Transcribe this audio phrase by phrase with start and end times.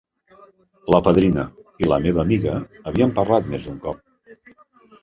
[0.95, 1.45] La padrina
[1.85, 4.05] i la meva amiga havien parlat més d'un cop.